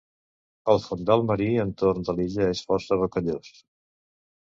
[0.71, 3.53] El fondal marí entorn de l'illa és força rocallós.